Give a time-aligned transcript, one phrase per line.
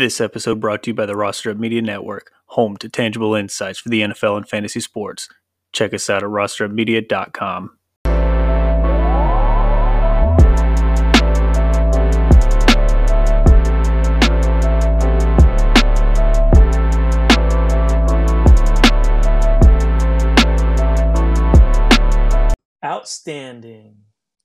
[0.00, 3.78] This episode brought to you by the Roster Up Media Network, home to tangible insights
[3.78, 5.28] for the NFL and fantasy sports.
[5.74, 7.76] Check us out at rosterupmedia.com.
[22.82, 23.96] Outstanding.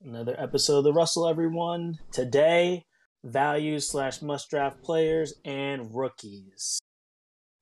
[0.03, 1.99] Another episode of the Russell, everyone.
[2.11, 2.83] Today,
[3.25, 6.79] values slash must draft players and rookies.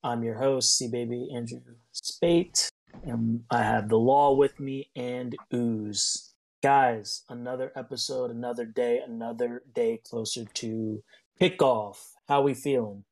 [0.04, 1.62] I'm your host, C Baby Andrew
[1.94, 2.70] Spate,
[3.04, 6.34] and I have the law with me and Ooze.
[6.62, 11.04] Guys, another episode, another day, another day closer to
[11.40, 11.98] kickoff.
[12.28, 13.06] How we feeling?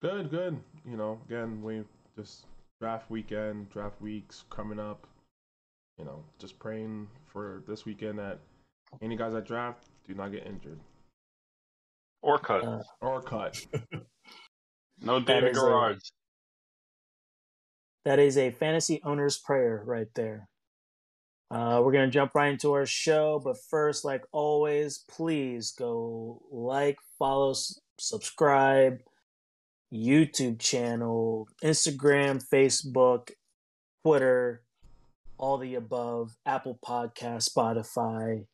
[0.00, 0.58] Good, good.
[0.88, 1.84] You know, again, we
[2.16, 2.46] just
[2.80, 5.06] draft weekend, draft weeks coming up.
[5.98, 8.38] You know, just praying for this weekend that
[9.02, 10.78] any guys that draft do not get injured
[12.22, 13.56] or cut Uh, or cut.
[15.00, 15.98] no David Garage.
[18.04, 20.48] That is a fantasy owner's prayer right there.
[21.50, 26.42] Uh, we're going to jump right into our show, but first, like always, please go
[26.50, 28.98] like, follow, s- subscribe,
[29.92, 33.30] YouTube channel, Instagram, Facebook,
[34.04, 34.62] Twitter,
[35.38, 38.46] all the above, Apple Podcast, Spotify,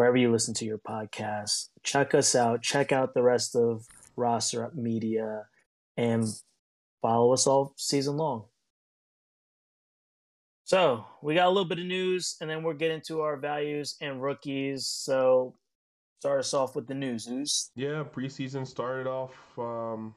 [0.00, 1.68] wherever you listen to your podcasts.
[1.82, 2.62] Check us out.
[2.62, 3.84] Check out the rest of
[4.16, 5.42] Roster Up Media
[5.94, 6.24] and
[7.02, 8.46] follow us all season long.
[10.64, 13.96] So we got a little bit of news, and then we'll get into our values
[14.00, 14.86] and rookies.
[14.86, 15.54] So
[16.18, 17.28] start us off with the news.
[17.28, 17.70] News.
[17.76, 20.14] Yeah, preseason started off um,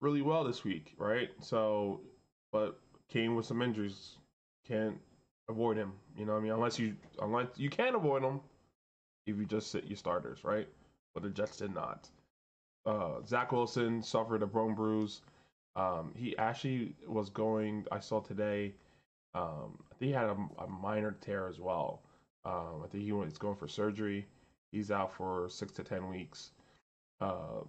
[0.00, 1.30] really well this week, right?
[1.40, 2.00] So,
[2.50, 4.16] but came with some injuries.
[4.66, 4.96] Can't
[5.48, 5.92] avoid him.
[6.18, 8.40] You know, I mean, unless you unless you can avoid him
[9.30, 10.68] if you just sit your starters, right?
[11.14, 12.08] But the Jets did not.
[12.86, 15.22] Uh, Zach Wilson suffered a bone bruise.
[15.76, 17.86] Um, he actually was going.
[17.92, 18.74] I saw today.
[19.34, 22.02] Um, I think he had a, a minor tear as well.
[22.44, 24.26] Um, I think he was going for surgery.
[24.72, 26.52] He's out for six to ten weeks.
[27.20, 27.62] Uh,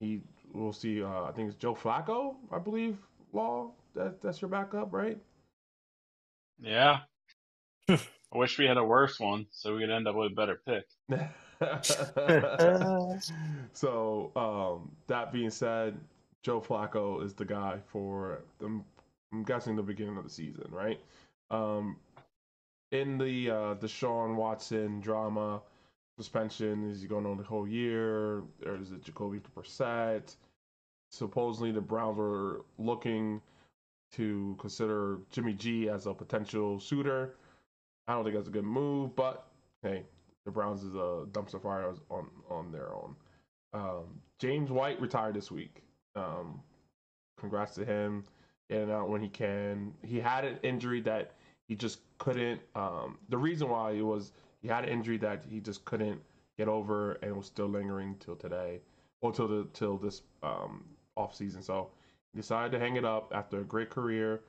[0.00, 0.22] he
[0.52, 1.02] we'll see.
[1.02, 2.98] Uh, I think it's Joe Flacco, I believe.
[3.32, 5.18] Law that that's your backup, right?
[6.60, 7.00] Yeah.
[8.32, 10.60] I wish we had a worse one so we could end up with a better
[10.66, 10.84] pick.
[13.72, 15.98] so um, that being said,
[16.42, 18.84] Joe Flacco is the guy for them.
[19.32, 21.00] I'm guessing the beginning of the season, right?
[21.50, 21.96] Um,
[22.92, 25.60] in the uh, Deshaun Watson drama,
[26.18, 28.42] suspension is he going on the whole year?
[28.64, 30.36] Or is it Jacoby Brissett?
[31.10, 33.40] Supposedly the Browns were looking
[34.12, 37.34] to consider Jimmy G as a potential suitor.
[38.08, 39.46] I don't think that's a good move, but
[39.82, 40.02] hey,
[40.46, 43.14] the Browns is a dumpster fire on on their own.
[43.74, 45.82] Um, James White retired this week.
[46.16, 46.62] Um,
[47.38, 48.24] congrats to him
[48.70, 49.92] getting out when he can.
[50.02, 51.32] He had an injury that
[51.68, 52.62] he just couldn't.
[52.74, 54.32] Um, the reason why it was
[54.62, 56.18] he had an injury that he just couldn't
[56.56, 58.80] get over and was still lingering till today,
[59.20, 60.82] or till the till this um,
[61.14, 61.62] off season.
[61.62, 61.90] So
[62.32, 64.40] he decided to hang it up after a great career.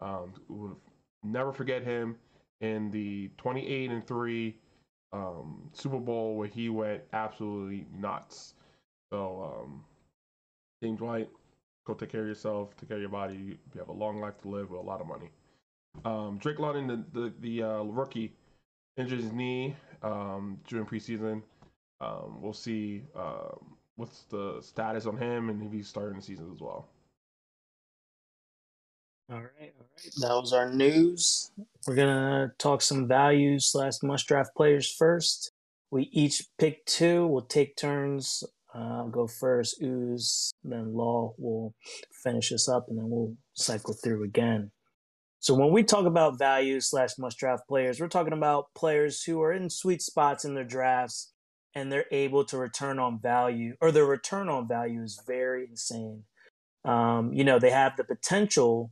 [0.00, 0.78] Um, we'll
[1.24, 2.14] never forget him
[2.60, 4.56] in the 28 and three
[5.12, 8.54] um, Super Bowl where he went absolutely nuts.
[9.12, 9.84] So, um,
[10.82, 11.28] James White,
[11.86, 13.34] go take care of yourself, take care of your body.
[13.34, 15.30] You have a long life to live with a lot of money.
[16.04, 18.32] Um, Drake London, the the, the uh, rookie,
[18.96, 21.42] injured his knee um, during preseason.
[22.00, 23.54] Um, we'll see uh,
[23.96, 26.88] what's the status on him and if he's starting the season as well.
[29.30, 29.44] All right,
[29.78, 30.12] all right.
[30.20, 31.50] That was our news.
[31.86, 35.52] We're gonna talk some values slash must draft players first.
[35.90, 37.26] We each pick two.
[37.26, 38.42] We'll take turns.
[38.74, 39.82] Uh, I'll go first.
[39.82, 41.74] Ooze, then Law will
[42.22, 44.70] finish us up, and then we'll cycle through again.
[45.40, 49.42] So when we talk about values slash must draft players, we're talking about players who
[49.42, 51.32] are in sweet spots in their drafts
[51.74, 56.24] and they're able to return on value, or their return on value is very insane.
[56.84, 58.90] Um, you know, they have the potential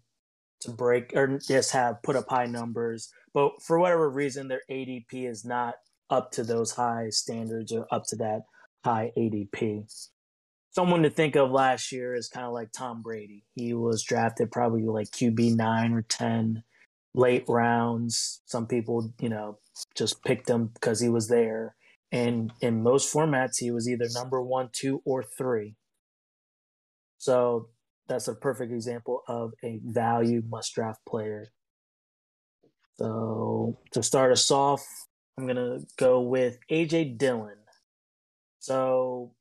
[0.61, 5.29] to break or just have put up high numbers, but for whatever reason, their ADP
[5.29, 5.75] is not
[6.11, 8.43] up to those high standards or up to that
[8.85, 9.85] high ADP.
[10.71, 13.45] Someone to think of last year is kind of like Tom Brady.
[13.55, 16.63] He was drafted probably like QB nine or ten,
[17.15, 18.43] late rounds.
[18.45, 19.59] Some people, you know,
[19.97, 21.75] just picked him because he was there.
[22.13, 25.75] And in most formats, he was either number one, two, or three.
[27.19, 27.71] So
[28.09, 29.93] that's a perfect example of a mm-hmm.
[29.93, 31.49] value must draft player.
[32.99, 34.85] So to start us off,
[35.39, 37.59] I'm gonna go with AJ Dillon.
[38.59, 39.33] So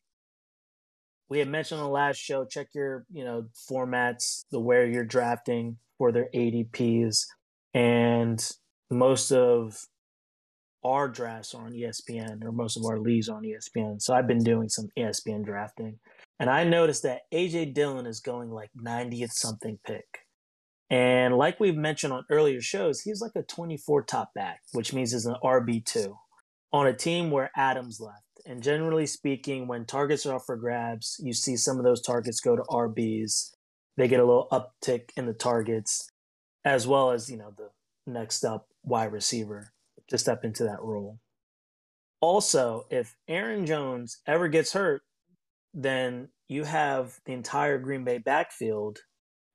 [1.30, 5.06] we had mentioned on the last show, check your, you know, formats, the where you're
[5.06, 7.26] drafting for their ADPs.
[7.74, 8.48] And
[8.92, 9.86] most of
[10.84, 14.02] our drafts are on ESPN or most of our leagues are on ESPN.
[14.02, 15.98] So I've been doing some ESPN drafting.
[16.40, 20.06] And I noticed that AJ Dillon is going like 90th something pick.
[20.90, 25.14] And like we've mentioned on earlier shows, he's like a 24 top back, which means
[25.14, 26.16] he's an RB2
[26.72, 28.22] on a team where Adams left.
[28.46, 32.40] And generally speaking, when targets are up for grabs, you see some of those targets
[32.40, 33.52] go to RBs.
[33.98, 36.10] They get a little uptick in the targets,
[36.64, 37.70] as well as, you know, the
[38.06, 39.72] next up wide receiver
[40.10, 41.20] to step into that role.
[42.22, 45.02] Also, if Aaron Jones ever gets hurt,
[45.76, 49.00] then you have the entire Green Bay backfield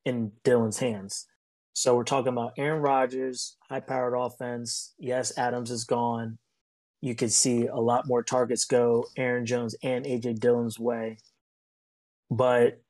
[0.05, 1.27] in Dylan's hands.
[1.73, 4.95] So we're talking about Aaron Rodgers, high powered offense.
[4.99, 6.39] Yes, Adams is gone.
[7.01, 11.17] You could see a lot more targets go Aaron Jones and AJ Dillon's way.
[12.31, 12.83] But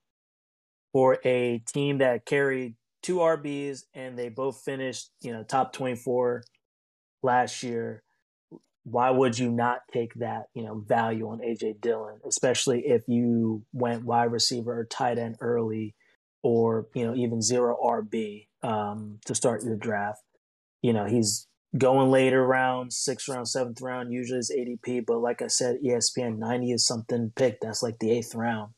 [0.92, 6.42] for a team that carried two RBs and they both finished, you know, top 24
[7.22, 8.02] last year,
[8.84, 13.64] why would you not take that, you know, value on AJ Dillon, especially if you
[13.72, 15.94] went wide receiver or tight end early
[16.42, 20.22] or, you know, even zero RB um, to start your draft.
[20.82, 21.46] You know, he's
[21.76, 26.38] going later round, sixth round, seventh round, usually is ADP, but like I said, ESPN
[26.38, 27.62] 90 is something picked.
[27.62, 28.72] That's like the eighth round.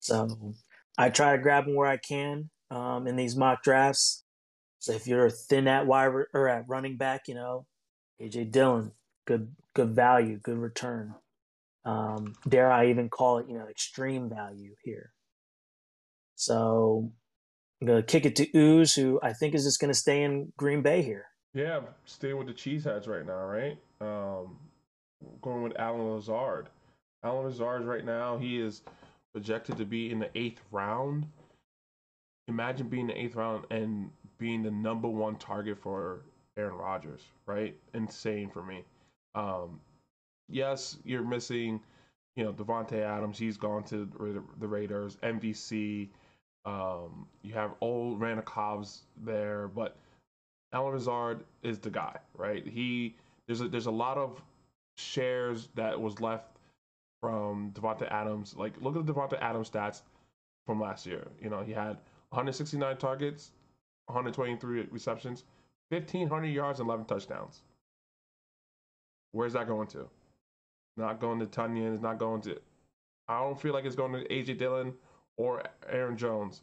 [0.00, 0.54] So
[0.98, 4.24] I try to grab him where I can um, in these mock drafts.
[4.80, 7.66] So if you're thin at wide or at running back, you know,
[8.20, 8.92] AJ Dillon,
[9.26, 11.14] good good value, good return.
[11.84, 15.12] Um, dare I even call it, you know, extreme value here.
[16.36, 17.12] So
[17.80, 20.82] I'm gonna kick it to Ooze, who I think is just gonna stay in Green
[20.82, 21.26] Bay here.
[21.52, 23.78] Yeah, staying with the cheeseheads right now, right?
[24.00, 24.56] Um,
[25.40, 26.68] going with Allen Lazard.
[27.22, 28.82] Allen Lazard right now, he is
[29.32, 31.26] projected to be in the eighth round.
[32.48, 36.22] Imagine being the eighth round and being the number one target for
[36.56, 37.76] Aaron Rodgers, right?
[37.94, 38.84] Insane for me.
[39.34, 39.80] Um,
[40.48, 41.80] yes, you're missing,
[42.36, 43.38] you know, Davante Adams.
[43.38, 44.08] He's gone to
[44.58, 45.16] the Raiders.
[45.22, 46.08] MVC.
[46.64, 49.96] Um, you have old Randall Cobbs there, but
[50.72, 52.66] Allen Lazard is the guy, right?
[52.66, 53.16] He
[53.46, 54.42] there's a, there's a lot of
[54.96, 56.56] shares that was left
[57.20, 58.54] from Davante Adams.
[58.56, 60.02] Like look at the Davante Adams stats
[60.66, 61.26] from last year.
[61.40, 61.98] You know, he had
[62.30, 63.52] 169 targets,
[64.06, 65.44] 123 receptions,
[65.90, 67.62] 1500 yards, and 11 touchdowns.
[69.34, 70.06] Where's that going to?
[70.96, 71.92] Not going to Tonyan.
[71.92, 72.56] It's not going to.
[73.26, 74.94] I don't feel like it's going to AJ Dillon
[75.36, 76.62] or Aaron Jones.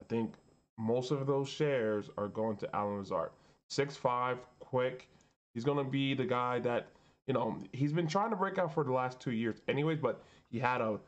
[0.00, 0.34] I think
[0.78, 3.30] most of those shares are going to Allen Lazard.
[3.70, 5.08] Six five, quick.
[5.52, 6.86] He's going to be the guy that
[7.26, 9.98] you know he's been trying to break out for the last two years, anyways.
[9.98, 11.00] But he had a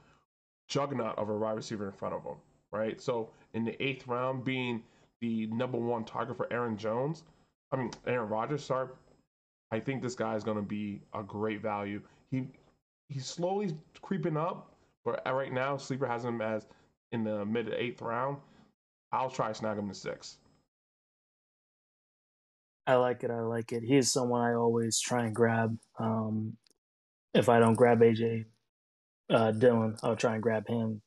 [0.68, 2.36] juggernaut of a wide receiver in front of him,
[2.72, 3.00] right?
[3.00, 4.82] So in the eighth round, being
[5.20, 7.22] the number one target for Aaron Jones,
[7.70, 8.88] I mean Aaron Rodgers, sorry,
[9.74, 12.00] I think this guy is going to be a great value.
[12.30, 12.46] He
[13.08, 14.72] he's slowly creeping up,
[15.04, 16.64] but right now sleeper has him as
[17.10, 18.36] in the mid eighth round.
[19.10, 20.38] I'll try snag him to six.
[22.86, 23.32] I like it.
[23.32, 23.82] I like it.
[23.82, 25.76] He's someone I always try and grab.
[25.98, 26.56] Um,
[27.32, 28.44] if I don't grab AJ
[29.28, 31.02] uh, Dillon, I'll try and grab him.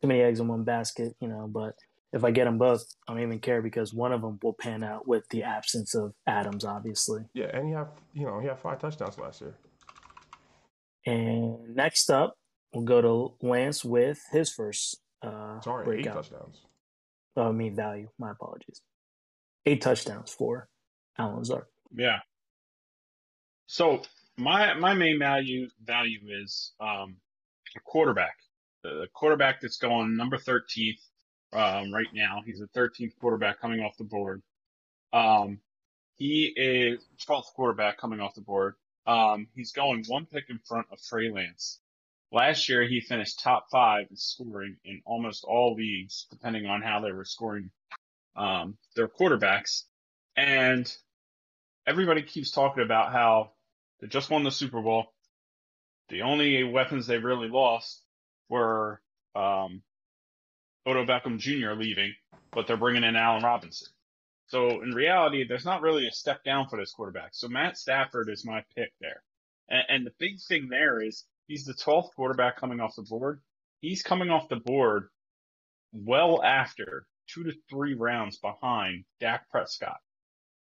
[0.00, 1.46] Too many eggs in one basket, you know.
[1.46, 1.74] But
[2.12, 4.82] if I get them both, I don't even care because one of them will pan
[4.82, 7.24] out with the absence of Adams, obviously.
[7.34, 9.54] Yeah, and he have you know he had five touchdowns last year.
[11.06, 12.36] And next up,
[12.72, 16.06] we'll go to Lance with his first uh, Sorry, breakout.
[16.06, 16.60] eight touchdowns.
[17.36, 18.08] Oh, I mean value.
[18.18, 18.80] My apologies.
[19.66, 20.68] Eight touchdowns for
[21.18, 21.64] Allen Lazard.
[21.94, 22.18] Yeah.
[23.66, 24.02] So
[24.38, 27.16] my my main value value is um,
[27.76, 28.36] a quarterback.
[28.82, 31.00] The quarterback that's going number thirteenth
[31.52, 32.42] um, right now.
[32.44, 34.42] He's the 13th quarterback coming off the board.
[35.12, 35.60] Um,
[36.16, 38.74] he is 12th quarterback coming off the board.
[39.06, 41.80] Um, he's going one pick in front of Trey Lance.
[42.30, 47.00] Last year, he finished top five in scoring in almost all leagues, depending on how
[47.00, 47.70] they were scoring
[48.36, 49.84] um, their quarterbacks.
[50.36, 50.94] And
[51.86, 53.52] everybody keeps talking about how
[54.00, 55.06] they just won the Super Bowl.
[56.10, 58.02] The only weapons they really lost
[58.50, 59.00] were
[59.34, 59.82] um,
[60.86, 61.72] Odell Beckham Jr.
[61.72, 62.14] leaving,
[62.52, 63.88] but they're bringing in Allen Robinson.
[64.48, 67.30] So in reality, there's not really a step down for this quarterback.
[67.32, 69.22] So Matt Stafford is my pick there.
[69.68, 73.40] And, and the big thing there is he's the 12th quarterback coming off the board.
[73.80, 75.08] He's coming off the board
[75.92, 80.00] well after two to three rounds behind Dak Prescott,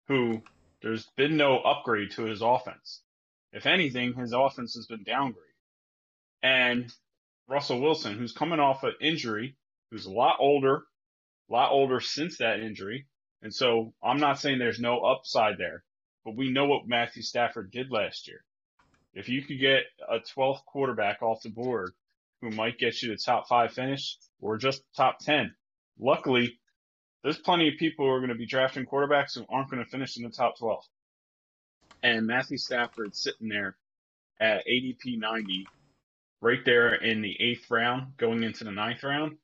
[0.07, 0.41] who
[0.81, 3.01] there's been no upgrade to his offense.
[3.51, 5.35] If anything, his offense has been downgraded.
[6.43, 6.91] And
[7.47, 9.55] Russell Wilson, who's coming off an injury,
[9.93, 10.83] who's a lot older,
[11.49, 13.05] a lot older since that injury.
[13.43, 15.83] And so I'm not saying there's no upside there,
[16.25, 18.43] but we know what Matthew Stafford did last year.
[19.13, 21.91] If you could get a 12th quarterback off the board
[22.41, 25.53] who might get you to top five finish or just top 10,
[25.99, 26.57] luckily,
[27.21, 29.89] there's plenty of people who are going to be drafting quarterbacks who aren't going to
[29.91, 30.83] finish in the top 12.
[32.01, 33.77] And Matthew Stafford sitting there
[34.41, 35.67] at ADP 90,
[36.41, 39.37] right there in the eighth round, going into the ninth round.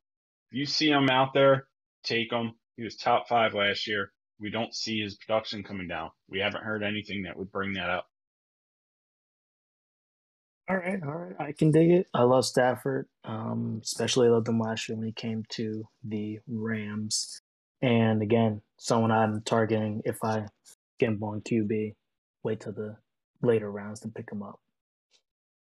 [0.51, 1.67] If you see him out there,
[2.03, 2.53] take him.
[2.75, 4.11] He was top five last year.
[4.39, 6.09] We don't see his production coming down.
[6.29, 8.07] We haven't heard anything that would bring that up.
[10.69, 11.35] All right, all right.
[11.39, 12.07] I can dig it.
[12.13, 13.07] I love Stafford.
[13.23, 17.41] Um, especially loved him last year when he came to the Rams.
[17.81, 20.45] And again, someone I'm targeting if I
[20.99, 21.93] get on QB,
[22.43, 22.97] wait till the
[23.41, 24.59] later rounds to pick him up.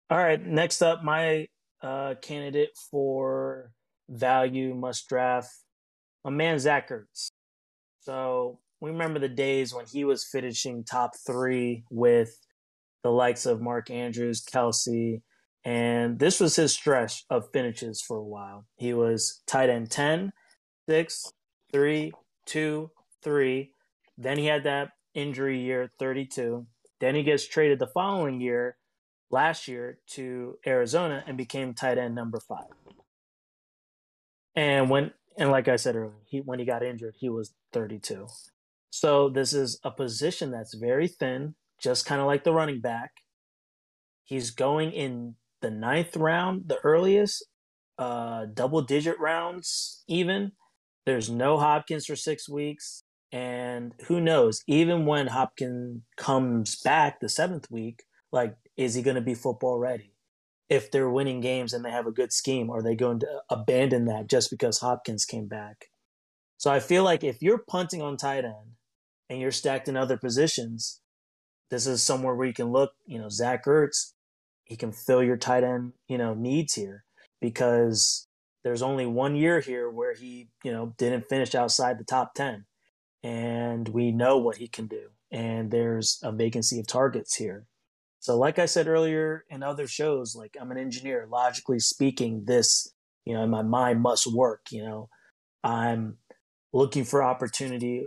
[0.09, 1.47] All right, next up, my
[1.81, 3.71] uh, candidate for
[4.09, 5.49] value must draft,
[6.25, 7.29] a man Zach Ertz.
[8.01, 12.39] So we remember the days when he was finishing top three with
[13.03, 15.21] the likes of Mark Andrews, Kelce,
[15.65, 18.65] and this was his stretch of finishes for a while.
[18.77, 20.31] He was tight end 10,
[20.89, 21.31] 6,
[21.71, 22.11] 3,
[22.45, 22.91] 2,
[23.23, 23.71] 3.
[24.17, 26.65] Then he had that injury year, 32.
[26.99, 28.77] Then he gets traded the following year,
[29.31, 32.67] last year, to Arizona and became tight end number five.
[34.55, 38.27] And when and like I said earlier, he when he got injured, he was 32.
[38.91, 43.11] So this is a position that's very thin, just kind of like the running back.
[44.25, 47.45] He's going in the ninth round, the earliest,
[47.97, 50.53] uh, double digit rounds, even.
[51.05, 53.03] There's no Hopkins for six weeks.
[53.31, 59.15] And who knows, even when Hopkins comes back the seventh week, like, is he going
[59.15, 60.13] to be football ready?
[60.69, 64.05] If they're winning games and they have a good scheme, are they going to abandon
[64.05, 65.89] that just because Hopkins came back?
[66.57, 68.75] So I feel like if you're punting on tight end
[69.29, 71.01] and you're stacked in other positions,
[71.71, 74.13] this is somewhere where you can look, you know, Zach Ertz,
[74.65, 77.05] he can fill your tight end, you know, needs here
[77.41, 78.27] because
[78.63, 82.65] there's only one year here where he, you know, didn't finish outside the top 10.
[83.23, 85.09] And we know what he can do.
[85.31, 87.65] And there's a vacancy of targets here.
[88.19, 92.93] So, like I said earlier in other shows, like I'm an engineer, logically speaking, this,
[93.25, 94.67] you know, in my mind must work.
[94.71, 95.09] You know,
[95.63, 96.17] I'm
[96.73, 98.05] looking for opportunity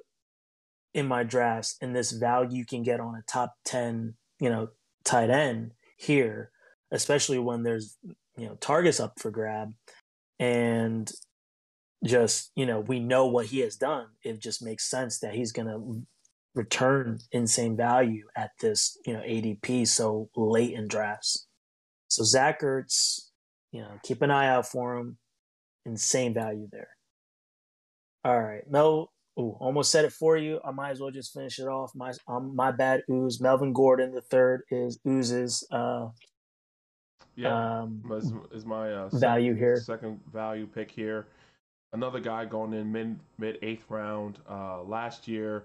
[0.94, 4.68] in my drafts and this value you can get on a top 10, you know,
[5.04, 6.50] tight end here,
[6.90, 7.96] especially when there's,
[8.36, 9.72] you know, targets up for grab
[10.38, 11.10] and
[12.04, 14.08] just, you know, we know what he has done.
[14.22, 16.02] It just makes sense that he's going to
[16.54, 21.46] return insane value at this, you know, ADP so late in drafts.
[22.08, 23.30] So Zach Ertz,
[23.70, 25.18] you know, keep an eye out for him.
[25.86, 26.90] Insane value there.
[28.24, 30.60] All right, Mel, Ooh, almost said it for you.
[30.62, 31.92] I might as well just finish it off.
[31.94, 33.40] My um, my bad, ooze.
[33.40, 35.66] Melvin Gordon the third is oozes.
[35.70, 36.08] Uh,
[37.34, 39.76] yeah, um, is, is my uh, value second, here.
[39.80, 41.26] Second value pick here.
[41.94, 44.38] Another guy going in mid mid eighth round.
[44.48, 45.64] Uh, last year,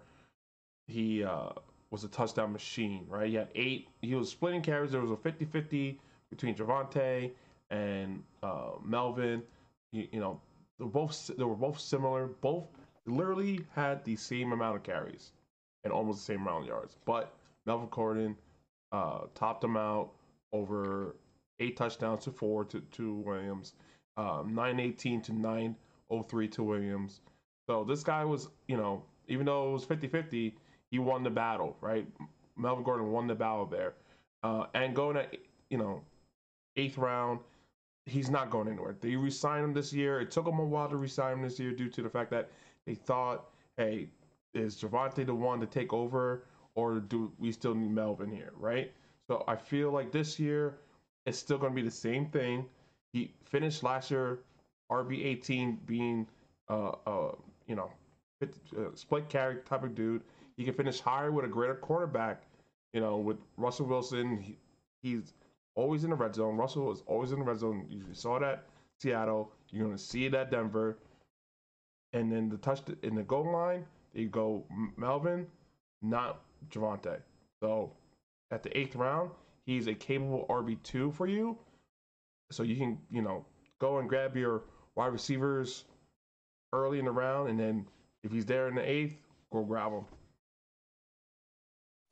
[0.87, 1.49] he uh,
[1.91, 3.05] was a touchdown machine.
[3.07, 3.89] Right, he had eight.
[4.01, 4.91] He was splitting carries.
[4.91, 5.97] There was a 50-50
[6.29, 7.31] between Javonte
[7.69, 9.43] and uh, Melvin.
[9.91, 10.41] You, you know,
[10.79, 12.27] they were both they were both similar.
[12.27, 12.65] Both
[13.05, 15.31] literally had the same amount of carries
[15.83, 16.95] and almost the same amount of yards.
[17.05, 17.33] But
[17.65, 18.35] Melvin Gordon
[18.91, 20.11] uh, topped him out
[20.51, 21.15] over
[21.59, 23.73] eight touchdowns to four to, to Williams,
[24.17, 27.21] um, 918 to 903 to Williams.
[27.67, 30.55] So this guy was, you know, even though it was 50 50,
[30.91, 32.07] he won the battle, right?
[32.55, 33.93] Melvin Gordon won the battle there.
[34.43, 35.35] Uh, and going at,
[35.69, 36.01] you know,
[36.75, 37.39] eighth round,
[38.05, 38.95] he's not going anywhere.
[38.99, 40.21] They re-signed him this year.
[40.21, 42.49] It took him a while to re-sign him this year due to the fact that
[42.85, 44.07] they thought, hey,
[44.53, 48.91] is Javonte the one to take over, or do we still need Melvin here, right?
[49.27, 50.77] So I feel like this year
[51.25, 52.65] it's still going to be the same thing.
[53.13, 54.39] He finished last year
[54.91, 56.27] RB eighteen being
[56.69, 57.31] uh uh
[57.67, 57.91] you know
[58.41, 58.47] uh,
[58.95, 60.21] split carry type of dude.
[60.57, 62.43] He can finish higher with a greater quarterback.
[62.93, 64.57] You know, with Russell Wilson, he,
[65.01, 65.33] he's
[65.75, 66.57] always in the red zone.
[66.57, 67.85] Russell is always in the red zone.
[67.89, 68.65] You saw that
[68.99, 69.51] Seattle.
[69.69, 70.97] You're going to see it at Denver
[72.13, 75.47] and then the touch in the goal line, they go Melvin,
[76.01, 77.19] not Javonte.
[77.61, 77.91] So
[78.51, 79.31] at the eighth round,
[79.65, 81.57] he's a capable RB two for you.
[82.51, 83.45] So you can you know
[83.79, 84.63] go and grab your
[84.95, 85.83] wide receivers
[86.73, 87.85] early in the round, and then
[88.23, 89.17] if he's there in the eighth,
[89.51, 90.05] go grab him.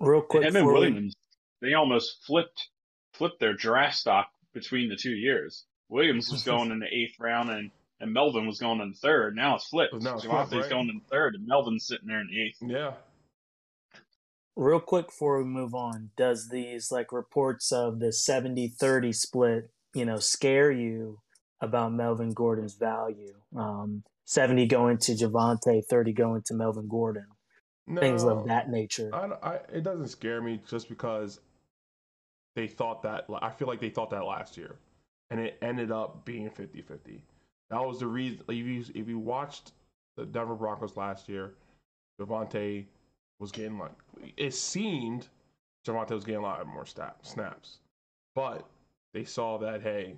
[0.06, 1.16] Real quick, him and Williams,
[1.62, 2.70] they almost flipped
[3.14, 5.66] flipped their draft stock between the two years.
[5.90, 9.36] Williams was going in the eighth round and, and Melvin was going in the third.
[9.36, 9.94] Now it's flipped.
[9.94, 10.70] Now it's Javonte's flipped, right?
[10.70, 12.58] going in the third and Melvin's sitting there in the eighth.
[12.62, 12.94] Yeah.
[14.56, 20.06] Real quick before we move on, does these like reports of the 70-30 split, you
[20.06, 21.20] know, scare you
[21.62, 23.34] about Melvin Gordon's value?
[23.56, 27.28] Um, 70 going to Javonte, 30 going to Melvin Gordon.
[27.88, 29.10] No, Things of that nature.
[29.14, 31.40] I, I, it doesn't scare me just because
[32.56, 33.26] they thought that.
[33.42, 34.76] I feel like they thought that last year,
[35.30, 37.20] and it ended up being 50-50.
[37.70, 38.42] That was the reason.
[38.48, 39.72] If you if you watched
[40.18, 41.54] the Denver Broncos last year,
[42.20, 42.86] Javonte
[43.40, 43.92] was getting like
[44.38, 45.28] it seemed
[45.86, 47.80] Javonte was getting a lot more stat, snaps,
[48.34, 48.66] but
[49.14, 50.16] they saw that hey,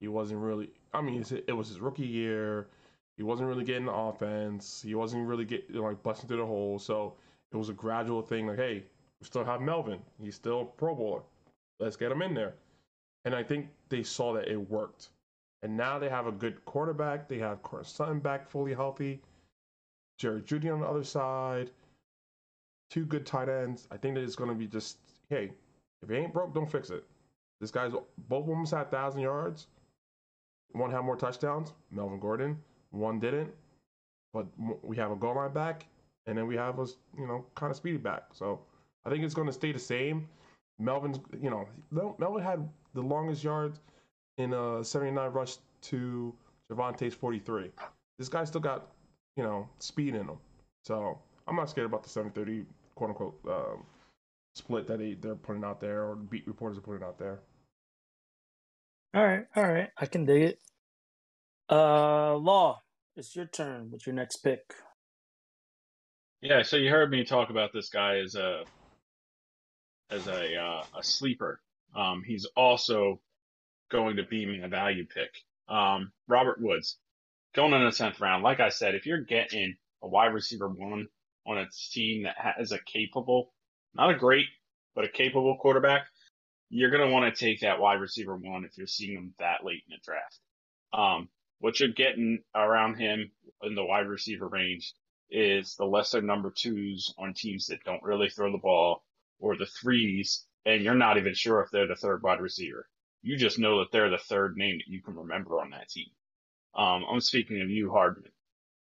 [0.00, 0.70] he wasn't really.
[0.92, 2.66] I mean, it was his rookie year.
[3.18, 4.80] He wasn't really getting the offense.
[4.80, 6.78] He wasn't really getting like busting through the hole.
[6.78, 7.14] So
[7.52, 8.46] it was a gradual thing.
[8.46, 8.84] Like, hey,
[9.20, 9.98] we still have Melvin.
[10.22, 11.22] He's still Pro Bowler.
[11.80, 12.54] Let's get him in there.
[13.24, 15.08] And I think they saw that it worked.
[15.62, 17.28] And now they have a good quarterback.
[17.28, 19.20] They have Sutton back fully healthy.
[20.18, 21.70] Jerry Jeudy on the other side.
[22.90, 23.88] Two good tight ends.
[23.90, 24.98] I think that it's going to be just,
[25.28, 25.50] hey,
[26.02, 27.04] if it ain't broke, don't fix it.
[27.60, 27.90] This guy's
[28.28, 29.66] both of them had 1,000 yards.
[30.72, 32.62] One had more touchdowns, Melvin Gordon.
[32.90, 33.50] One didn't.
[34.32, 34.46] But
[34.82, 35.86] we have a goal line back,
[36.26, 36.86] and then we have a,
[37.18, 38.24] you know, kind of speedy back.
[38.32, 38.60] So
[39.06, 40.28] I think it's going to stay the same.
[40.78, 43.80] Melvin's, you know, Melvin had the longest yards
[44.36, 46.34] in a 79 rush to
[46.70, 47.70] Javonte's 43.
[48.18, 48.88] This guy still got,
[49.36, 50.38] you know, speed in him.
[50.84, 53.84] So I'm not scared about the 730 quote unquote um,
[54.54, 57.40] split that they, they're putting out there or beat reporters are putting out there.
[59.14, 59.90] All right, all right.
[59.96, 60.58] I can dig it.
[61.70, 62.82] Uh Law,
[63.16, 63.90] it's your turn.
[63.90, 64.74] What's your next pick?
[66.40, 68.64] Yeah, so you heard me talk about this guy as a
[70.10, 71.60] as a uh, a sleeper.
[71.94, 73.20] Um, he's also
[73.90, 75.30] going to be my value pick.
[75.68, 76.96] Um, Robert Woods
[77.54, 78.42] going in the tenth round.
[78.42, 81.08] Like I said, if you're getting a wide receiver one
[81.46, 83.52] on a team that has a capable,
[83.94, 84.46] not a great,
[84.94, 86.06] but a capable quarterback,
[86.70, 89.64] you're going to want to take that wide receiver one if you're seeing him that
[89.64, 90.38] late in the draft.
[90.92, 91.28] Um,
[91.60, 93.30] what you're getting around him
[93.62, 94.94] in the wide receiver range
[95.30, 99.04] is the lesser number twos on teams that don't really throw the ball
[99.40, 102.88] or the threes, and you're not even sure if they're the third wide receiver.
[103.22, 106.06] You just know that they're the third name that you can remember on that team.
[106.74, 108.30] Um, I'm speaking of you, Hardman.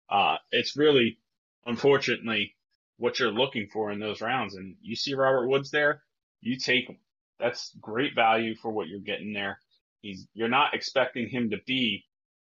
[0.10, 1.20] Uh, it's really,
[1.66, 2.56] unfortunately,
[2.98, 4.56] what you're looking for in those rounds.
[4.56, 6.04] And you see Robert Woods there,
[6.42, 6.98] you take him.
[7.40, 9.60] That's great value for what you're getting there.
[10.02, 12.06] He's, you're not expecting him to be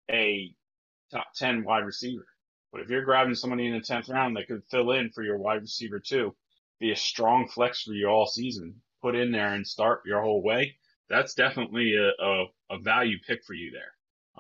[0.09, 0.53] a
[1.11, 2.27] top 10 wide receiver.
[2.71, 5.37] But if you're grabbing somebody in the 10th round that could fill in for your
[5.37, 6.35] wide receiver too,
[6.79, 10.41] be a strong flex for you all season, put in there and start your whole
[10.41, 10.75] way,
[11.09, 13.93] that's definitely a, a, a value pick for you there.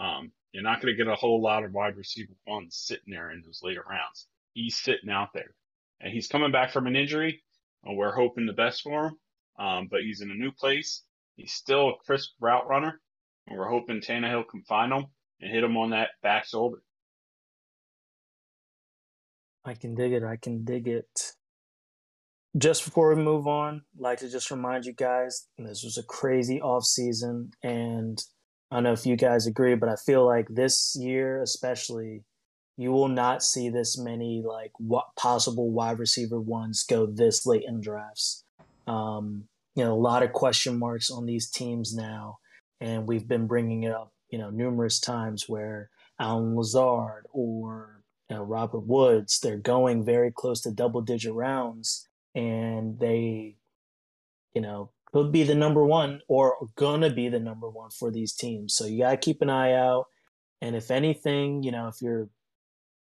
[0.03, 3.31] Um, you're not going to get a whole lot of wide receiver ones sitting there
[3.31, 4.27] in those later rounds.
[4.53, 5.53] He's sitting out there
[5.99, 7.43] and he's coming back from an injury.
[7.83, 9.17] And we're hoping the best for him.
[9.59, 11.03] Um, but he's in a new place.
[11.35, 13.01] He's still a crisp route runner.
[13.47, 15.07] And we're hoping Tannehill can find him
[15.41, 16.81] and hit him on that back shoulder.
[19.65, 20.23] I can dig it.
[20.23, 21.33] I can dig it.
[22.57, 26.03] Just before we move on, I'd like to just remind you guys this was a
[26.03, 28.21] crazy off season, and
[28.69, 32.23] I don't know if you guys agree, but I feel like this year, especially,
[32.77, 37.63] you will not see this many like what possible wide receiver ones go this late
[37.67, 38.43] in drafts.
[38.85, 42.37] Um, you know, a lot of question marks on these teams now,
[42.79, 48.35] and we've been bringing it up, you know, numerous times where Allen Lazard or you
[48.35, 53.57] know, Robert Woods, they're going very close to double digit rounds and they,
[54.55, 58.33] you know, could be the number one or gonna be the number one for these
[58.33, 58.73] teams.
[58.73, 60.05] So you gotta keep an eye out.
[60.61, 62.27] And if anything, you know, if you're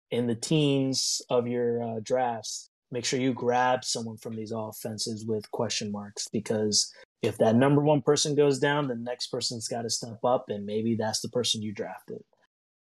[0.09, 5.27] in the teens of your uh, drafts, make sure you grab someone from these offenses
[5.27, 9.81] with question marks because if that number one person goes down, the next person's got
[9.81, 12.23] to step up, and maybe that's the person you drafted.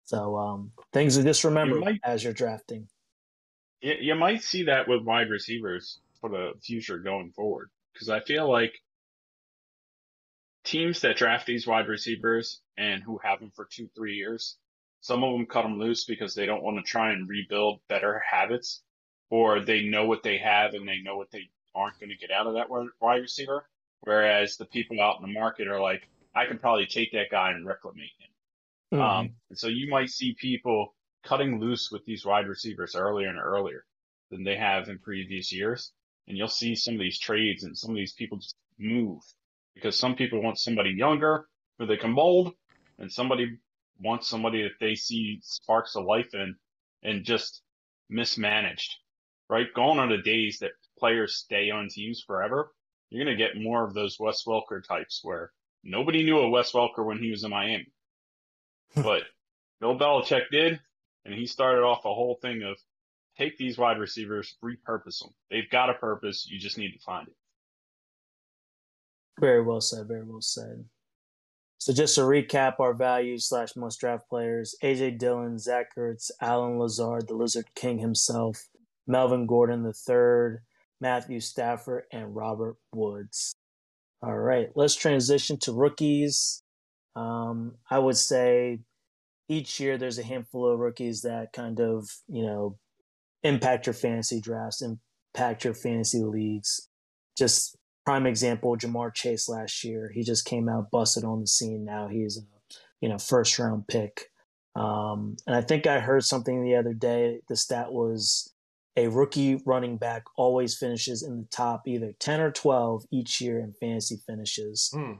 [0.05, 2.89] So um, things to just remember might- as you're drafting.
[3.81, 8.21] You, you might see that with wide receivers for the future going forward because I
[8.21, 8.73] feel like
[10.65, 14.57] teams that draft these wide receivers and who have them for two, three years,
[15.01, 18.23] some of them cut them loose because they don't want to try and rebuild better
[18.29, 18.83] habits
[19.31, 22.31] or they know what they have and they know what they aren't going to get
[22.31, 22.69] out of that
[23.01, 23.65] wide receiver.
[24.03, 27.51] Whereas the people out in the market are like, I can probably take that guy
[27.51, 28.99] and reclimate him.
[28.99, 29.03] Mhm.
[29.03, 33.39] Um, and so you might see people cutting loose with these wide receivers earlier and
[33.39, 33.85] earlier
[34.31, 35.93] than they have in previous years.
[36.27, 39.23] And you'll see some of these trades and some of these people just move
[39.75, 42.55] because some people want somebody younger who they can mold,
[42.99, 43.59] and somebody
[44.01, 46.57] wants somebody that they see sparks of life in
[47.03, 47.63] and just
[48.09, 48.97] mismanaged,
[49.49, 49.73] right?
[49.75, 52.73] Gone are the days that players stay on teams forever,
[53.11, 56.73] you're going to get more of those Wes Welker types where nobody knew a Wes
[56.73, 57.93] Welker when he was in Miami.
[58.95, 59.23] but
[59.81, 60.81] Bill Belichick did,
[61.25, 62.77] and he started off a whole thing of
[63.37, 65.31] take these wide receivers, repurpose them.
[65.51, 66.47] They've got a purpose.
[66.51, 67.35] You just need to find it.
[69.41, 70.09] Very well said.
[70.09, 70.85] Very well said.
[71.79, 76.79] So just to recap our values slash must draft players: AJ Dillon, Zach Ertz, Allen
[76.79, 78.69] Lazard, the Lizard King himself,
[79.07, 80.63] Melvin Gordon the third,
[81.01, 83.55] Matthew Stafford, and Robert Woods.
[84.23, 86.63] All right, let's transition to rookies.
[87.15, 88.81] Um, I would say
[89.49, 92.79] each year there's a handful of rookies that kind of you know
[93.43, 96.89] impact your fantasy drafts, impact your fantasy leagues.
[97.37, 100.11] Just prime example, Ja'Marr Chase last year.
[100.15, 101.85] He just came out busted on the scene.
[101.85, 104.31] Now he's a you know first round pick.
[104.75, 107.41] Um, and I think I heard something the other day.
[107.49, 108.53] The stat was
[108.99, 113.61] a rookie running back always finishes in the top either 10 or 12 each year
[113.61, 114.91] in fantasy finishes.
[114.93, 115.19] Mm.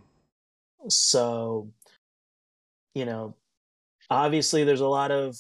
[0.89, 1.71] So,
[2.93, 3.37] you know,
[4.11, 5.37] obviously there's a lot of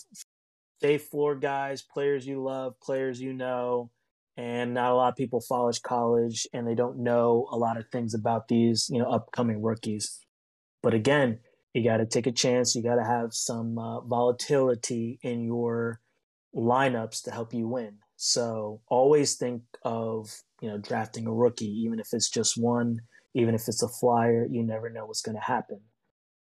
[0.81, 3.91] safe floor guys, players you love, players you know,
[4.37, 7.87] and not a lot of people follow college and they don't know a lot of
[7.91, 10.21] things about these, you know, upcoming rookies.
[10.81, 11.41] But again,
[11.75, 12.77] you got to take a chance.
[12.77, 16.01] You got to have some uh, volatility in your
[16.55, 17.99] lineups to help you win.
[18.21, 22.99] So always think of, you know, drafting a rookie, even if it's just one,
[23.35, 25.81] even if it's a flyer, you never know what's going to happen.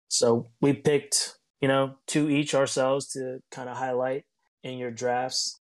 [0.07, 4.23] So we picked, you know, two each ourselves to kind of highlight
[4.63, 5.61] in your drafts.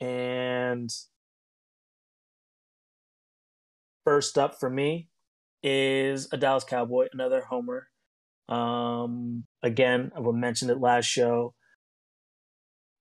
[0.00, 0.90] And
[4.04, 5.08] first up for me
[5.62, 7.86] is a Dallas Cowboy, another homer.
[8.48, 11.54] Um, again, I mentioned it last show.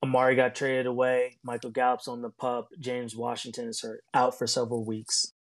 [0.06, 1.38] Amari got traded away.
[1.44, 2.70] Michael Gallup's on the pup.
[2.80, 5.34] James Washington is hurt, out for several weeks.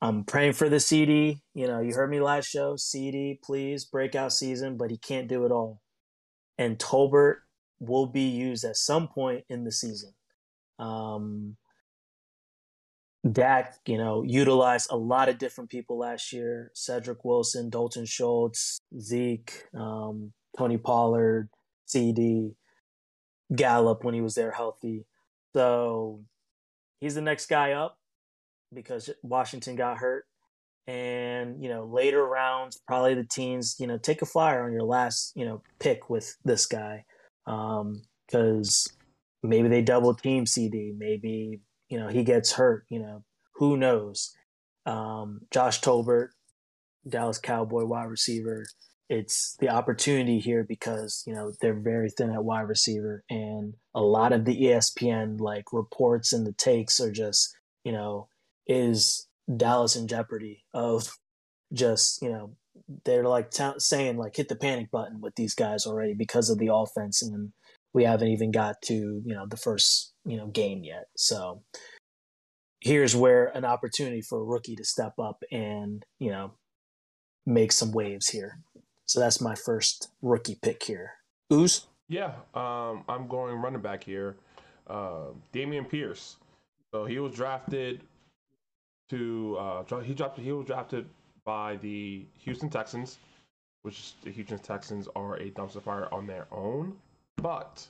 [0.00, 1.42] I'm praying for the CD.
[1.54, 2.76] You know, you heard me last show.
[2.76, 5.80] CD, please, breakout season, but he can't do it all.
[6.58, 7.36] And Tolbert
[7.78, 10.12] will be used at some point in the season.
[10.78, 11.56] Um,
[13.30, 18.80] Dak, you know, utilized a lot of different people last year Cedric Wilson, Dalton Schultz,
[19.00, 21.48] Zeke, um, Tony Pollard,
[21.86, 22.56] CD,
[23.54, 25.06] Gallup when he was there healthy.
[25.54, 26.20] So
[27.00, 27.98] he's the next guy up
[28.72, 30.24] because Washington got hurt.
[30.86, 34.82] And, you know, later rounds, probably the teens, you know, take a flyer on your
[34.82, 37.04] last, you know, pick with this guy
[37.46, 38.88] Um, because
[39.44, 42.84] um, maybe they double team CD, maybe you know he gets hurt.
[42.88, 43.24] You know
[43.56, 44.34] who knows?
[44.86, 46.28] Um, Josh Tolbert,
[47.08, 48.64] Dallas Cowboy wide receiver.
[49.12, 54.00] It's the opportunity here because you know they're very thin at wide receiver, and a
[54.00, 58.28] lot of the ESPN like reports and the takes are just you know
[58.66, 61.18] is Dallas in jeopardy of
[61.74, 62.56] just you know
[63.04, 66.56] they're like t- saying like hit the panic button with these guys already because of
[66.56, 67.52] the offense and
[67.92, 71.08] we haven't even got to you know the first you know game yet.
[71.18, 71.62] So
[72.80, 76.54] here's where an opportunity for a rookie to step up and you know
[77.44, 78.62] make some waves here
[79.06, 81.12] so that's my first rookie pick here
[81.52, 84.36] ooze yeah um, i'm going running back here
[84.88, 86.36] uh, Dameon Pierce
[86.92, 88.02] so he was drafted
[89.08, 91.06] to uh, he dropped he was drafted
[91.44, 93.18] by the Houston Texans,
[93.82, 96.96] which the Houston Texans are a dumpster fire on their own.
[97.36, 97.86] But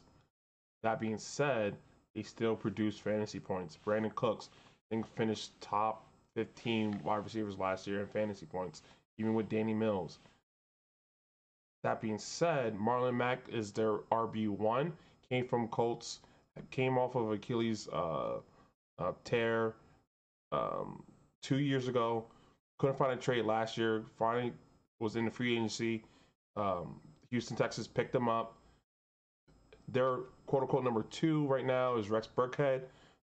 [0.83, 1.77] that being said,
[2.15, 3.79] they still produce fantasy points.
[3.85, 8.83] Brandin Cooks, I think, finished top 15 wide receivers last year in fantasy points,
[9.19, 10.19] even with Danny Mills.
[11.83, 14.93] That being said, Marlon Mack is their RB1,
[15.29, 16.21] came from Colts,
[16.71, 18.37] came off of Achilles uh,
[18.99, 19.75] uh, tear
[20.53, 21.03] um,
[21.43, 22.27] two years ago
[22.83, 24.03] couldn't find a trade last year.
[24.19, 24.53] Finally
[24.99, 26.03] was in the free agency.
[26.57, 28.57] Um, Houston, Texas picked him up.
[29.87, 30.17] Their
[30.47, 32.83] quote unquote number two right now is Rex Burkhead,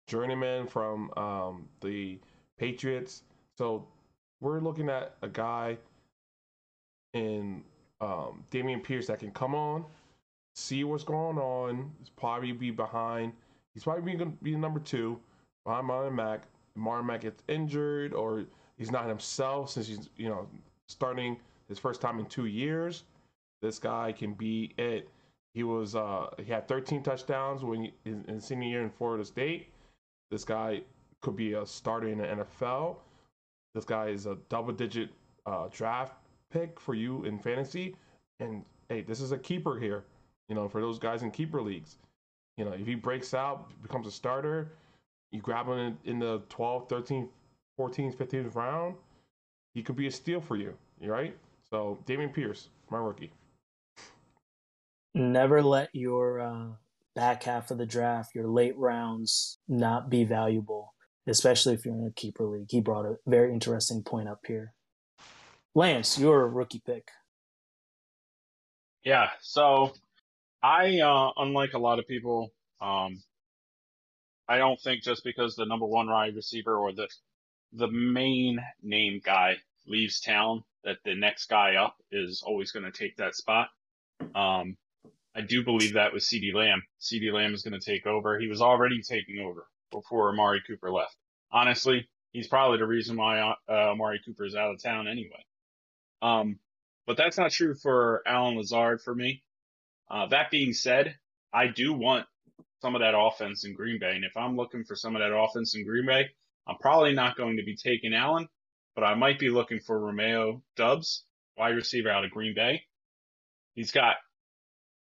[0.09, 2.19] journeyman from um, the
[2.59, 3.23] Patriots.
[3.57, 3.87] So
[4.41, 5.79] we're looking at a guy
[7.13, 7.63] in
[8.01, 9.85] um, Dameon Pierce that can come on,
[10.55, 11.91] see what's going on.
[11.99, 13.33] He's probably be behind.
[13.75, 15.19] He's probably going to be number two
[15.65, 16.43] behind Marlon Mack.
[16.79, 18.45] Marlon Mack gets injured or
[18.77, 20.49] He's not himself since he's you know
[20.89, 23.05] starting his first time in two years.
[23.63, 25.09] This guy can be it.
[25.55, 29.69] He was uh, he had 13 touchdowns when he, in, senior year in Florida State.
[30.31, 30.83] This guy
[31.23, 32.97] could be a starter in the NFL.
[33.75, 35.11] This guy is a double digit
[35.47, 36.15] uh, draft
[36.55, 37.97] pick for you in fantasy.
[38.41, 40.05] And hey, this is a keeper here.
[40.49, 41.97] You know, for those guys in keeper leagues.
[42.57, 44.71] You know, if he breaks out, becomes a starter,
[45.33, 47.29] you grab him in, the 12th, 13th,
[47.79, 48.95] 14th, 15th round,
[49.75, 50.75] he could be a steal for you.
[51.03, 51.37] Right?
[51.69, 53.33] So Dameon Pierce, my rookie.
[55.15, 56.67] Never let your uh,
[57.17, 60.95] back half of the draft, your late rounds, not be valuable,
[61.27, 62.69] especially if you're in a keeper league.
[62.71, 64.75] He brought a very interesting point up here.
[65.75, 67.11] Lance, your rookie pick.
[69.05, 69.93] Yeah, so
[70.63, 73.23] I, uh, unlike a lot of people, um,
[74.49, 77.09] I don't think just because the number one wide receiver or the
[77.73, 79.57] the main name guy
[79.87, 83.69] leaves town that the next guy up is always going to take that spot.
[84.35, 84.77] Um,
[85.35, 86.83] I do believe that with CeeDee Lamb.
[87.01, 88.39] CeeDee Lamb is going to take over.
[88.39, 91.17] He was already taking over before Amari Cooper left.
[91.51, 95.45] Honestly, he's probably the reason why uh, Amari Cooper is out of town anyway.
[96.25, 96.59] Um,
[97.07, 99.43] but that's not true for Allen Lazard for me.
[100.11, 101.17] Uh, that being said,
[101.53, 102.27] I do want
[102.81, 104.13] some of that offense in Green Bay.
[104.15, 106.31] And if I'm looking for some of that offense in Green Bay,
[106.67, 108.49] I'm probably not going to be taking Allen,
[108.95, 111.25] but I might be looking for Romeo Doubs,
[111.59, 112.83] wide receiver out of Green Bay.
[113.75, 114.17] He's got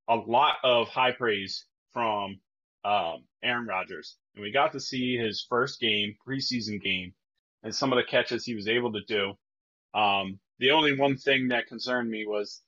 [0.07, 2.39] a lot of high praise from
[2.85, 7.13] um, Aaron Rodgers, and we got to see his first game, preseason game,
[7.63, 9.33] and some of the catches he was able to do.
[9.93, 12.61] Um, the only one thing that concerned me was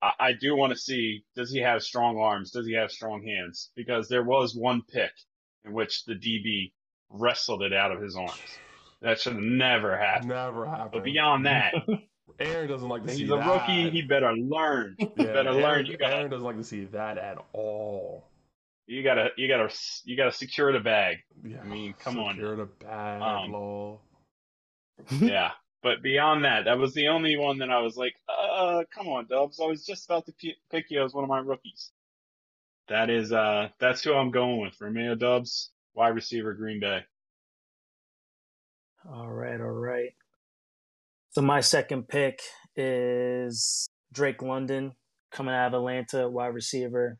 [0.00, 2.50] I, I do want to see does he have strong arms?
[2.52, 3.70] Does he have strong hands?
[3.76, 5.10] Because there was one pick
[5.66, 6.72] in which the DB
[7.10, 8.38] wrestled it out of his arms.
[9.02, 10.28] That should have never happened.
[10.30, 10.90] Never happened.
[10.92, 11.74] But beyond that,
[12.40, 13.46] Aaron doesn't like to he's see a that.
[13.46, 13.90] rookie.
[13.90, 14.94] He better learn.
[14.98, 15.86] Yeah, better Aaron, learn.
[15.86, 18.30] You gotta, Aaron doesn't like to see that at all.
[18.86, 19.68] you gotta, you gotta,
[20.04, 21.18] you gotta secure the bag.
[21.44, 22.34] Yeah, I mean, come on.
[22.36, 24.00] Secure the bag, Um, lol.
[25.20, 25.50] yeah.
[25.82, 29.26] But beyond that, that was the only one that I was like, uh, come on,
[29.26, 29.58] Doubs.
[29.60, 30.32] I was just about to
[30.70, 31.90] pick you as one of my rookies.
[32.88, 34.80] That is, uh, that's who I'm going with.
[34.80, 37.00] Romeo Doubs, wide receiver, Green Bay.
[39.10, 40.10] All right, all right.
[41.30, 42.40] So my second pick
[42.76, 44.92] is Drake London
[45.32, 47.18] coming out of Atlanta, wide receiver.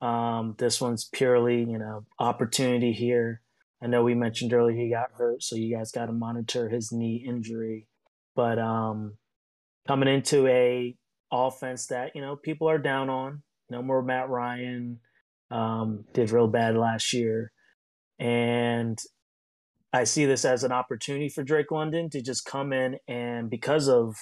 [0.00, 3.42] Um, this one's purely, you know, opportunity here.
[3.82, 6.90] I know we mentioned earlier he got hurt, so you guys got to monitor his
[6.90, 7.86] knee injury.
[8.34, 9.16] But um,
[9.86, 10.96] coming into a
[11.32, 13.42] offense that you know people are down on.
[13.68, 15.00] No more Matt Ryan.
[15.50, 17.50] Um, did real bad last year,
[18.18, 19.00] and
[19.92, 23.88] I see this as an opportunity for Drake London to just come in and because
[23.88, 24.16] of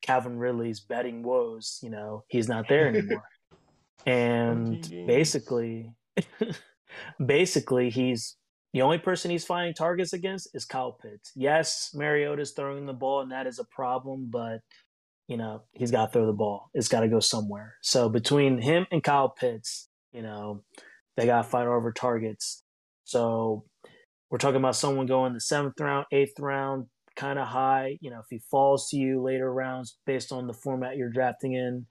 [0.00, 3.24] Calvin Ridley's betting woes, you know, he's not there anymore.
[4.06, 5.92] and basically
[7.24, 8.36] basically he's
[8.72, 11.32] the only person he's finding targets against is Kyle Pitts.
[11.34, 14.60] Yes, Mariota's throwing the ball and that is a problem, but
[15.28, 16.70] you know, he's got to throw the ball.
[16.74, 17.76] It's got to go somewhere.
[17.80, 20.62] So between him and Kyle Pitts, you know,
[21.16, 22.62] they got to fight over targets.
[23.04, 23.64] So
[24.30, 27.98] we're talking about someone going the seventh round, eighth round, kind of high.
[28.00, 31.52] You know, if he falls to you later rounds based on the format you're drafting
[31.52, 31.86] in,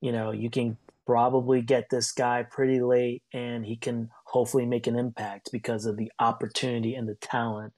[0.00, 0.76] you know, you can
[1.10, 5.96] probably get this guy pretty late and he can hopefully make an impact because of
[5.96, 7.72] the opportunity and the talent.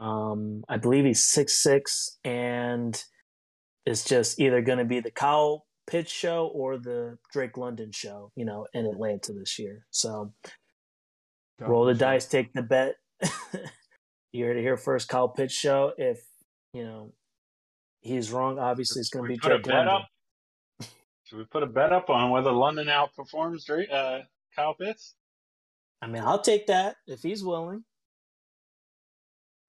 [0.00, 3.00] Um, I believe he's six six and
[3.86, 8.32] it's just either going to be the Kyle Pitts show or the Drake London show,
[8.34, 9.86] you know, in Atlanta this year.
[9.92, 10.32] So
[11.60, 12.96] roll the dice, take the bet.
[14.32, 15.08] you heard it here first.
[15.08, 15.92] Kyle Pitts show.
[15.96, 16.20] If
[16.74, 17.12] you know
[18.00, 19.86] he's wrong, obviously it's going to be Drake London.
[19.86, 20.08] up.
[21.32, 24.20] Should we put a bet up on whether London outperforms uh,
[24.54, 25.14] Kyle Pitts?
[26.02, 27.84] I mean, I'll take that if he's willing.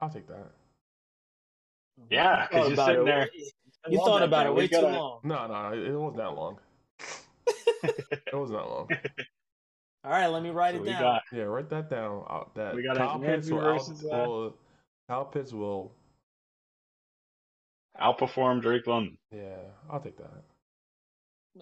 [0.02, 0.52] I'll take that.
[2.10, 3.30] Yeah, You thought 'cause you're about sitting it- there.
[3.88, 5.20] You thought that, about it We way too gotta- long.
[5.24, 6.60] No, no, it it wasn't that long.
[7.84, 8.90] It wasn't that long.
[10.04, 11.02] All right, let me write So it down.
[11.02, 12.26] got Yeah, write that down.
[12.30, 13.88] Uh, that We got Kyle Pitts will, out,
[14.28, 14.58] will
[15.08, 15.94] Kyle Pitts will.
[18.02, 19.18] outperform Drake London.
[19.32, 19.56] Yeah,
[19.90, 20.44] I'll take that.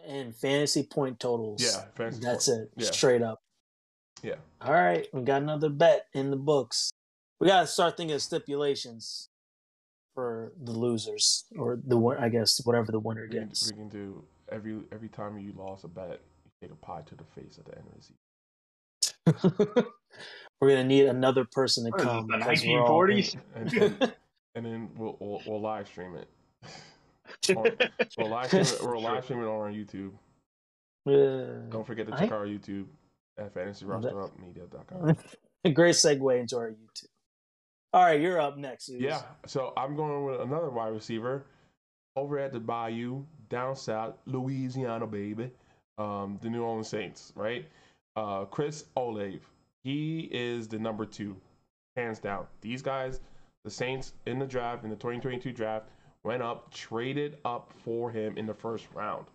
[0.07, 1.61] And fantasy point totals.
[1.61, 2.61] Yeah, fantasy That's point.
[2.61, 2.71] it.
[2.77, 2.91] Yeah.
[2.91, 3.39] Straight up.
[4.23, 4.35] Yeah.
[4.61, 6.91] All right, we got another bet in the books.
[7.39, 9.29] We got to start thinking of stipulations
[10.13, 13.71] for the losers or the win- I guess whatever the winner We can, gets.
[13.71, 17.15] we can do every every time you lost a bet, you take a pie to
[17.15, 19.85] the face at the end of the season.
[20.61, 22.27] we're gonna need another person to come.
[22.27, 23.35] the because we're all- 1940s?
[23.55, 24.13] And, and,
[24.55, 26.27] and then we'll, we'll we'll live stream it.
[27.55, 27.65] Or-
[28.17, 28.81] We'll live streaming, it.
[28.83, 30.11] We'll live stream it on our YouTube.
[31.07, 32.85] Uh, Don't forget to I- check our YouTube
[33.37, 35.17] at fantasyrosterupmedia.com.
[35.65, 37.05] a great segue into our YouTube.
[37.93, 38.89] All right, you're up next.
[38.89, 39.01] Ooze.
[39.01, 41.45] Yeah, so I'm going with another wide receiver.
[42.15, 45.49] over at the Bayou, down south, Louisiana, baby,
[45.97, 47.65] um, the New Orleans Saints, right?
[48.15, 49.39] Uh, Chris Olave,
[49.83, 51.35] he is the number two,
[51.95, 52.45] hands down.
[52.61, 53.19] These guys,
[53.65, 55.87] the Saints in the draft, in the 2022 draft,
[56.23, 59.25] went up, traded up for him in the first round.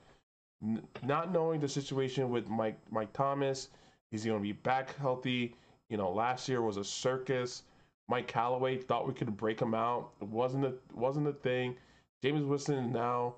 [0.62, 3.68] N- not knowing the situation with Mike Mike Thomas,
[4.10, 5.54] he's going to be back healthy.
[5.90, 7.62] You know, last year was a circus.
[8.08, 10.10] Mike Callaway thought we could break him out.
[10.20, 11.76] It wasn't a wasn't a thing.
[12.24, 13.34] Jameis Winston now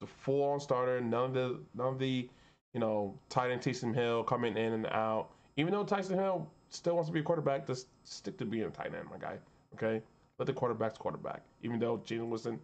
[0.00, 1.00] the full on starter.
[1.00, 2.28] None of the none of the
[2.74, 5.28] you know tight end Taysom Hill coming in and out.
[5.56, 8.70] Even though Taysom Hill still wants to be a quarterback, just stick to being a
[8.70, 9.36] tight end, my guy.
[9.74, 10.02] Okay,
[10.38, 11.42] let the quarterback's quarterback.
[11.62, 12.60] Even though Jameis Winston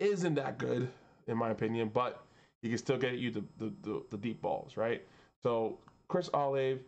[0.00, 0.88] isn't that good
[1.26, 2.24] in my opinion, but
[2.62, 5.06] he can still get you the the, the, the deep balls, right?
[5.42, 6.80] So Chris Olave,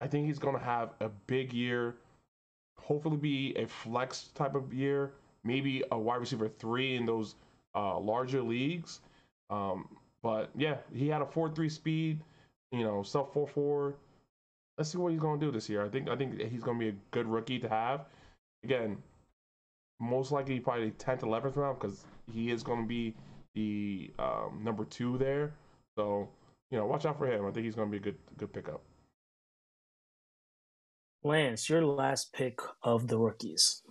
[0.00, 1.96] I think he's going to have a big year.
[2.78, 5.12] Hopefully, be a flex type of year.
[5.42, 7.34] Maybe a wide receiver three in those
[7.74, 9.00] uh, larger leagues.
[9.50, 9.88] Um,
[10.22, 12.20] but yeah, he had a four three speed.
[12.72, 13.94] You know, sub four four.
[14.78, 15.84] Let's see what he's going to do this year.
[15.84, 18.06] I think I think he's going to be a good rookie to have.
[18.64, 18.96] Again,
[20.00, 23.14] most likely probably 10th, 11th round because he is going to be
[23.54, 25.54] the um, number two there.
[25.96, 26.28] So
[26.70, 27.46] you know, watch out for him.
[27.46, 28.82] I think he's going to be a good good pickup.
[31.22, 33.82] Lance, your last pick of the rookies.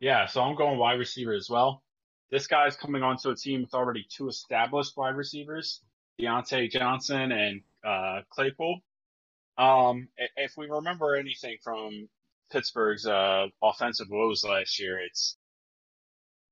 [0.00, 1.82] Yeah, so I'm going wide receiver as well.
[2.30, 5.82] This guy's coming onto a team with already two established wide receivers,
[6.18, 8.80] Diontae Johnson and uh, Claypool.
[9.58, 12.08] Um, if we remember anything from
[12.50, 15.36] Pittsburgh's uh, offensive woes last year, it's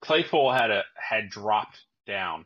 [0.00, 2.44] Claypool had a had dropped down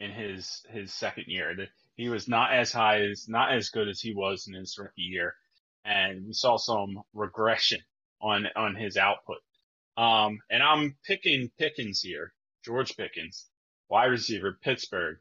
[0.00, 1.68] in his his second year.
[1.96, 5.02] He was not as high as not as good as he was in his rookie
[5.02, 5.34] year,
[5.84, 7.80] and we saw some regression
[8.20, 9.38] on on his output.
[9.96, 13.48] Um, and I'm picking Pickens here, George Pickens,
[13.88, 15.18] wide receiver, Pittsburgh,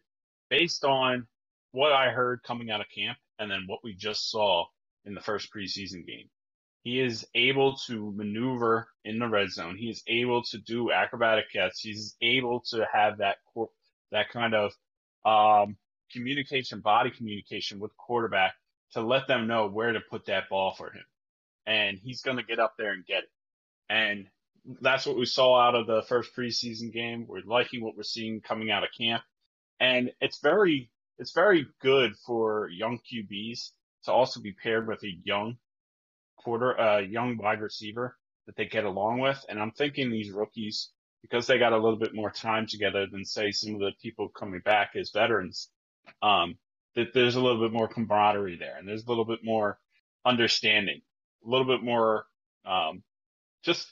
[0.50, 1.28] based on
[1.72, 4.66] what I heard coming out of camp and then what we just saw
[5.06, 6.30] in the first preseason game.
[6.84, 9.78] He is able to maneuver in the red zone.
[9.78, 11.80] He is able to do acrobatic cuts.
[11.80, 13.38] He's able to have that
[14.12, 14.74] that kind of
[15.26, 15.78] um,
[16.12, 18.54] communication, body communication with quarterback
[18.92, 21.06] to let them know where to put that ball for him.
[21.66, 23.30] And he's going to get up there and get it.
[23.90, 24.28] And
[24.82, 27.26] that's what we saw out of the first preseason game.
[27.28, 29.24] We're liking what we're seeing coming out of camp.
[29.80, 33.72] And it's very, it's very good for young QBs
[34.06, 35.58] to also be paired with a young
[36.44, 39.44] quarter, uh, young wide receiver that they get along with.
[39.50, 40.90] And I'm thinking these rookies,
[41.22, 44.28] because they got a little bit more time together than say some of the people
[44.28, 45.70] coming back as veterans,
[46.22, 46.58] um,
[46.96, 49.80] that there's a little bit more camaraderie there and there's a little bit more
[50.26, 51.02] understanding,
[51.46, 52.26] a little bit more,
[52.66, 53.04] um,
[53.64, 53.88] just,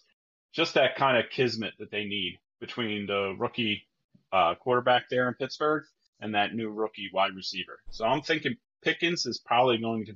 [0.53, 3.87] just that kind of kismet that they need between the rookie,
[4.33, 5.83] uh, quarterback there in Pittsburgh
[6.19, 7.79] and that new rookie wide receiver.
[7.89, 10.15] So I'm thinking Pickens is probably going to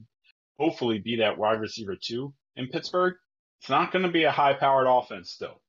[0.60, 3.16] hopefully be that wide receiver two in Pittsburgh.
[3.60, 5.62] It's not going to be a high powered offense still,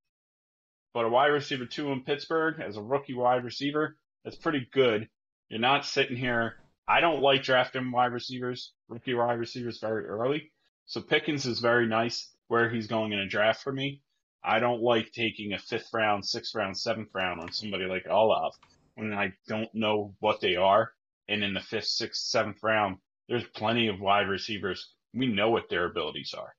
[0.92, 5.09] but a wide receiver two in Pittsburgh as a rookie wide receiver, that's pretty good.
[5.49, 6.57] You're not sitting here.
[6.88, 10.53] I don't like drafting wide receivers, rookie wide receivers very early.
[10.87, 14.03] So Pickens is very nice where he's going in a draft for me.
[14.44, 18.57] I don't like taking a fifth round, sixth round, seventh round on somebody like Olave
[18.94, 20.92] when I don't know what they are.
[21.29, 24.92] And in the fifth, sixth, seventh round, there's plenty of wide receivers.
[25.14, 26.54] We know what their abilities are.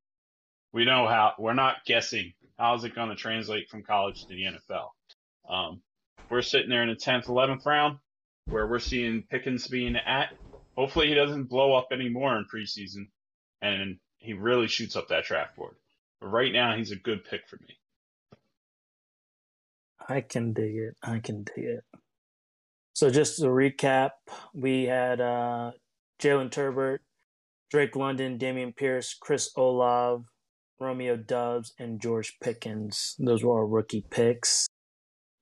[0.73, 4.27] We know how, we're not guessing how is it going to translate from college to
[4.29, 4.89] the NFL.
[5.49, 5.81] Um,
[6.29, 7.97] we're sitting there in the 10th, 11th round
[8.45, 10.33] where we're seeing Pickens being at.
[10.75, 13.07] Hopefully he doesn't blow up anymore in preseason
[13.61, 15.75] and he really shoots up that draft board.
[16.19, 17.77] But right now he's a good pick for me.
[20.09, 20.95] I can dig it.
[21.03, 21.83] I can dig it.
[22.93, 24.11] So just to recap,
[24.53, 25.71] we had uh,
[26.21, 26.99] Jalen Tolbert,
[27.69, 30.23] Drake London, Dameon Pierce, Chris Olave,
[30.79, 33.15] Romeo Doubs, and George Pickens.
[33.19, 34.67] Those were our rookie picks.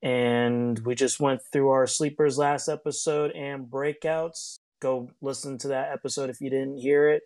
[0.01, 4.57] And we just went through our sleepers last episode and breakouts.
[4.81, 7.23] Go listen to that episode if you didn't hear it.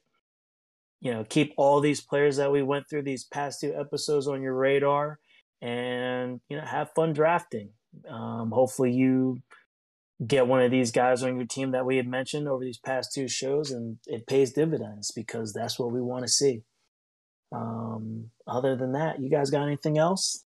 [1.01, 4.41] You know, keep all these players that we went through these past two episodes on
[4.41, 5.19] your radar
[5.61, 7.71] and, you know, have fun drafting.
[8.09, 9.41] Um, hopefully you
[10.25, 13.13] get one of these guys on your team that we had mentioned over these past
[13.13, 16.63] two shows and it pays dividends because that's what we want to see.
[17.51, 20.45] Um, other than that, you guys got anything else?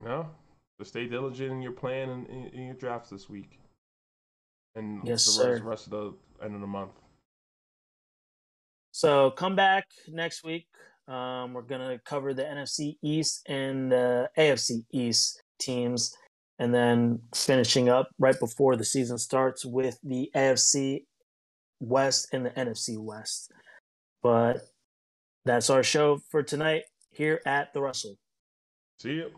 [0.00, 0.30] No.
[0.78, 3.58] But stay diligent in your plan and in, in, your drafts this week.
[4.74, 6.92] And yes, the rest, rest of the end of the month.
[8.92, 10.66] So come back next week.
[11.06, 16.16] Um, we're gonna cover the NFC East and the AFC East teams
[16.58, 21.04] and then finishing up right before the season starts with the AFC
[21.80, 23.50] West and the NFC West.
[24.22, 24.68] But
[25.44, 28.16] that's our show for tonight here at the Russell.
[28.98, 29.30] See you.